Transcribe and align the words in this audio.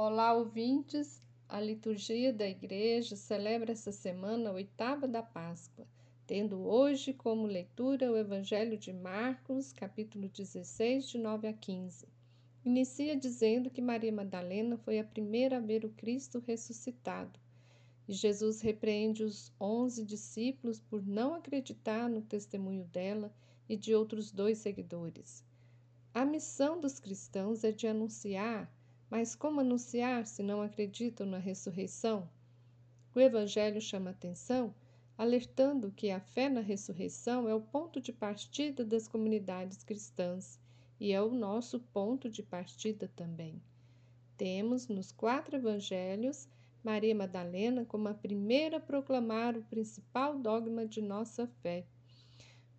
Olá, 0.00 0.32
ouvintes! 0.32 1.20
A 1.48 1.60
liturgia 1.60 2.32
da 2.32 2.48
Igreja 2.48 3.16
celebra 3.16 3.72
essa 3.72 3.90
semana 3.90 4.48
a 4.48 4.52
oitava 4.52 5.08
da 5.08 5.24
Páscoa, 5.24 5.88
tendo 6.24 6.68
hoje 6.68 7.12
como 7.12 7.48
leitura 7.48 8.08
o 8.08 8.16
Evangelho 8.16 8.78
de 8.78 8.92
Marcos, 8.92 9.72
capítulo 9.72 10.28
16, 10.28 11.08
de 11.08 11.18
9 11.18 11.48
a 11.48 11.52
15. 11.52 12.06
Inicia 12.64 13.16
dizendo 13.16 13.70
que 13.70 13.82
Maria 13.82 14.12
Madalena 14.12 14.76
foi 14.76 15.00
a 15.00 15.04
primeira 15.04 15.56
a 15.56 15.60
ver 15.60 15.84
o 15.84 15.90
Cristo 15.90 16.38
ressuscitado. 16.46 17.36
E 18.06 18.12
Jesus 18.12 18.60
repreende 18.60 19.24
os 19.24 19.52
onze 19.60 20.04
discípulos 20.04 20.78
por 20.78 21.04
não 21.04 21.34
acreditar 21.34 22.08
no 22.08 22.22
testemunho 22.22 22.84
dela 22.84 23.34
e 23.68 23.76
de 23.76 23.96
outros 23.96 24.30
dois 24.30 24.58
seguidores. 24.58 25.42
A 26.14 26.24
missão 26.24 26.78
dos 26.78 27.00
cristãos 27.00 27.64
é 27.64 27.72
de 27.72 27.88
anunciar, 27.88 28.72
mas 29.10 29.34
como 29.34 29.60
anunciar 29.60 30.26
se 30.26 30.42
não 30.42 30.60
acreditam 30.60 31.26
na 31.26 31.38
ressurreição? 31.38 32.28
O 33.14 33.20
Evangelho 33.20 33.80
chama 33.80 34.10
atenção, 34.10 34.74
alertando 35.16 35.90
que 35.90 36.10
a 36.10 36.20
fé 36.20 36.48
na 36.48 36.60
ressurreição 36.60 37.48
é 37.48 37.54
o 37.54 37.60
ponto 37.60 38.00
de 38.00 38.12
partida 38.12 38.84
das 38.84 39.08
comunidades 39.08 39.82
cristãs 39.82 40.60
e 41.00 41.12
é 41.12 41.22
o 41.22 41.30
nosso 41.30 41.80
ponto 41.80 42.28
de 42.28 42.42
partida 42.42 43.10
também. 43.16 43.62
Temos 44.36 44.88
nos 44.88 45.10
quatro 45.10 45.56
evangelhos 45.56 46.46
Maria 46.84 47.14
Madalena 47.14 47.84
como 47.84 48.08
a 48.08 48.14
primeira 48.14 48.76
a 48.76 48.80
proclamar 48.80 49.56
o 49.56 49.64
principal 49.64 50.38
dogma 50.38 50.86
de 50.86 51.00
nossa 51.00 51.46
fé. 51.60 51.84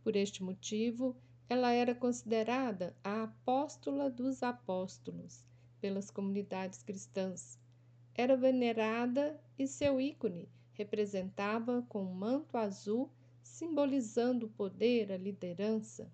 Por 0.04 0.16
este 0.16 0.44
motivo, 0.44 1.18
ela 1.50 1.72
era 1.72 1.94
considerada 1.94 2.96
a 3.04 3.24
apóstola 3.24 4.10
dos 4.10 4.42
apóstolos 4.42 5.50
pelas 5.80 6.12
comunidades 6.12 6.84
cristãs. 6.84 7.60
Era 8.14 8.36
venerada 8.36 9.40
e 9.58 9.68
seu 9.68 10.00
ícone 10.00 10.50
representava 10.74 11.86
com 11.90 12.04
um 12.04 12.14
manto 12.14 12.58
azul 12.58 13.10
simbolizando 13.44 14.46
o 14.46 14.50
poder, 14.50 15.12
a 15.12 15.18
liderança, 15.18 16.10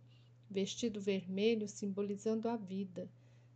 vestido 0.50 1.00
vermelho 1.00 1.68
simbolizando 1.68 2.50
a 2.50 2.56
vida, 2.56 3.10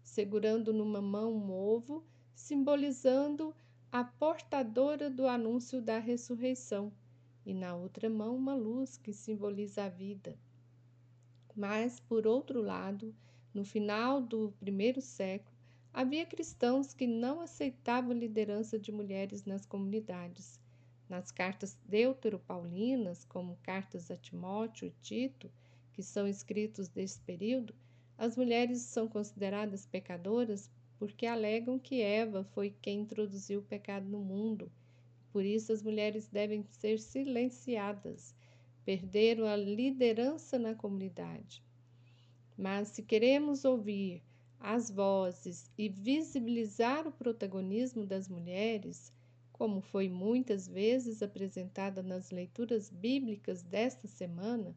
segurando 0.03 0.72
numa 0.72 1.02
mão 1.02 1.34
um 1.34 1.52
ovo 1.52 2.03
simbolizando 2.36 3.56
a 3.91 4.03
portadora 4.03 5.09
do 5.09 5.28
anúncio 5.28 5.81
da 5.81 5.97
ressurreição, 5.97 6.91
e 7.45 7.53
na 7.53 7.75
outra 7.75 8.09
mão 8.09 8.36
uma 8.36 8.53
luz 8.53 8.97
que 8.97 9.12
simboliza 9.12 9.86
a 9.86 9.89
vida. 9.89 10.38
Mas, 11.56 12.00
por 12.00 12.28
outro 12.28 12.62
lado, 12.62 13.16
no 13.53 13.66
final 13.66 14.22
do 14.22 14.53
primeiro 14.59 15.02
século, 15.02 15.59
havia 15.94 16.26
cristãos 16.26 16.94
que 16.94 17.08
não 17.08 17.42
aceitavam 17.42 18.14
liderança 18.14 18.78
de 18.78 18.92
mulheres 18.92 19.45
nas 19.45 19.66
comunidades. 19.66 20.59
Nas 21.08 21.31
cartas 21.31 21.78
deutero-paulinas, 21.86 23.26
como 23.26 23.58
cartas 23.64 24.12
a 24.12 24.18
Timóteo 24.18 24.88
e 24.88 24.94
Tito, 25.02 25.52
que 25.94 26.04
são 26.04 26.28
escritos 26.28 26.88
desse 26.88 27.20
período, 27.22 27.73
as 28.18 28.38
mulheres 28.38 28.81
são 28.81 29.08
consideradas 29.08 29.86
pecadoras 29.86 30.70
porque 30.98 31.26
alegam 31.26 31.80
que 31.80 32.02
Eva 32.02 32.44
foi 32.44 32.76
quem 32.81 33.02
introduziu 33.02 33.59
o 33.59 33.64
pecado 33.64 34.08
no 34.08 34.20
mundo. 34.20 34.72
Por 35.31 35.44
isso, 35.44 35.72
as 35.72 35.81
mulheres 35.81 36.28
devem 36.28 36.64
ser 36.64 37.00
silenciadas 37.00 38.36
perderam 38.90 39.46
a 39.46 39.56
liderança 39.56 40.58
na 40.58 40.74
comunidade. 40.74 41.64
Mas 42.58 42.88
se 42.88 43.03
queremos 43.03 43.64
ouvir 43.64 44.24
as 44.60 44.92
vozes 44.92 45.72
e 45.78 45.88
visibilizar 45.88 47.08
o 47.08 47.12
protagonismo 47.12 48.06
das 48.06 48.28
mulheres, 48.28 49.14
como 49.54 49.82
foi 49.82 50.10
muitas 50.10 50.68
vezes 50.68 51.22
apresentada 51.22 52.04
nas 52.04 52.30
leituras 52.30 52.90
bíblicas 52.90 53.62
desta 53.64 54.08
semana, 54.08 54.75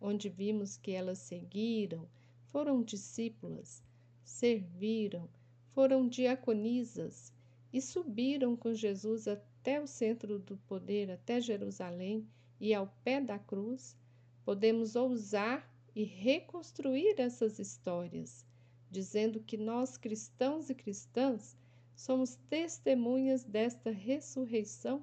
onde 0.00 0.28
vimos 0.28 0.76
que 0.76 0.92
elas 0.92 1.18
seguiram, 1.18 2.08
foram 2.50 2.82
discípulas, 2.82 3.82
serviram, 4.22 5.28
foram 5.72 6.08
diaconisas 6.08 7.32
e 7.72 7.80
subiram 7.80 8.56
com 8.56 8.72
Jesus 8.72 9.26
até 9.28 9.80
o 9.80 9.86
centro 9.86 10.38
do 10.38 10.56
poder, 10.56 11.10
até 11.10 11.40
Jerusalém 11.40 12.26
e 12.60 12.72
ao 12.72 12.86
pé 13.04 13.20
da 13.20 13.38
cruz, 13.38 13.96
podemos 14.44 14.96
ousar 14.96 15.68
e 15.94 16.04
reconstruir 16.04 17.18
essas 17.18 17.58
histórias, 17.58 18.46
dizendo 18.90 19.40
que 19.40 19.56
nós, 19.56 19.96
cristãos 19.96 20.70
e 20.70 20.74
cristãs, 20.74 21.56
somos 21.94 22.36
testemunhas 22.48 23.44
desta 23.44 23.90
ressurreição 23.90 25.02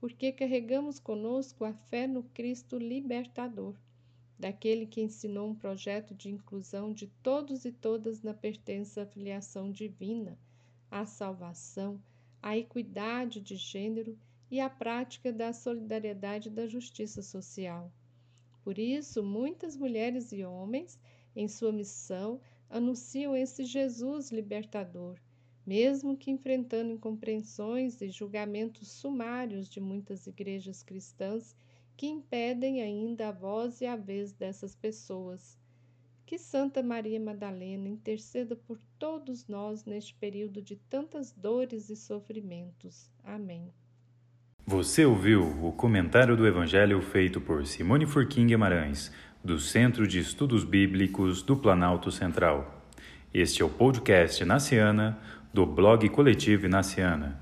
porque 0.00 0.32
carregamos 0.32 0.98
conosco 0.98 1.64
a 1.64 1.72
fé 1.72 2.08
no 2.08 2.24
Cristo 2.24 2.76
libertador, 2.76 3.76
daquele 4.36 4.84
que 4.84 5.00
ensinou 5.00 5.50
um 5.50 5.54
projeto 5.54 6.12
de 6.12 6.28
inclusão 6.28 6.92
de 6.92 7.06
todos 7.22 7.64
e 7.64 7.70
todas 7.70 8.20
na 8.20 8.34
pertença 8.34 9.02
à 9.02 9.06
filiação 9.06 9.70
divina, 9.70 10.36
à 10.90 11.06
salvação, 11.06 12.02
à 12.42 12.56
equidade 12.56 13.40
de 13.40 13.54
gênero 13.54 14.18
e 14.50 14.58
a 14.58 14.68
prática 14.68 15.32
da 15.32 15.52
solidariedade 15.52 16.48
e 16.48 16.52
da 16.52 16.66
justiça 16.66 17.22
social. 17.22 17.92
Por 18.64 18.78
isso, 18.78 19.22
muitas 19.22 19.76
mulheres 19.76 20.32
e 20.32 20.44
homens, 20.44 20.98
em 21.34 21.46
sua 21.46 21.70
missão, 21.70 22.40
anunciam 22.72 23.36
esse 23.36 23.64
Jesus 23.64 24.32
libertador, 24.32 25.18
mesmo 25.64 26.16
que 26.16 26.30
enfrentando 26.30 26.90
incompreensões 26.90 28.00
e 28.00 28.08
julgamentos 28.08 28.90
sumários 28.90 29.68
de 29.68 29.78
muitas 29.78 30.26
igrejas 30.26 30.82
cristãs 30.82 31.54
que 31.94 32.06
impedem 32.06 32.80
ainda 32.80 33.28
a 33.28 33.32
voz 33.32 33.82
e 33.82 33.86
a 33.86 33.94
vez 33.94 34.32
dessas 34.32 34.74
pessoas. 34.74 35.58
Que 36.24 36.38
Santa 36.38 36.82
Maria 36.82 37.20
Madalena 37.20 37.86
interceda 37.88 38.56
por 38.56 38.80
todos 38.98 39.46
nós 39.46 39.84
neste 39.84 40.14
período 40.14 40.62
de 40.62 40.76
tantas 40.76 41.30
dores 41.30 41.90
e 41.90 41.96
sofrimentos. 41.96 43.10
Amém. 43.22 43.70
Você 44.64 45.04
ouviu 45.04 45.42
o 45.62 45.72
comentário 45.72 46.36
do 46.36 46.46
Evangelho 46.46 47.02
feito 47.02 47.40
por 47.40 47.66
Simone 47.66 48.06
Furquim 48.06 48.46
Guimarães, 48.46 49.12
do 49.44 49.58
Centro 49.58 50.06
de 50.06 50.20
Estudos 50.20 50.62
Bíblicos 50.62 51.42
do 51.42 51.56
Planalto 51.56 52.12
Central. 52.12 52.86
Este 53.34 53.60
é 53.60 53.64
o 53.64 53.68
podcast 53.68 54.44
Naciana, 54.44 55.18
do 55.52 55.66
blog 55.66 56.08
Coletivo 56.10 56.68
Naciana. 56.68 57.40